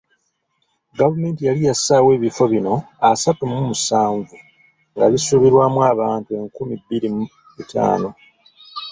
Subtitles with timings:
[0.99, 2.73] Gavumenti yali yassaawo ebifo bino
[3.09, 4.35] asatu mu musanvu
[4.93, 7.23] nga bisuubirwamu abantu enkumi bbiri mu
[7.55, 8.09] bitaano.